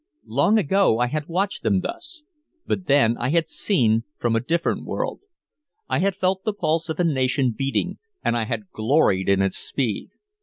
[0.25, 2.25] Long ago I had watched them thus,
[2.65, 5.19] but then I had seen from a different world.
[5.87, 9.59] I had felt the pulse of a nation beating and I had gloried in its
[9.59, 10.09] speed.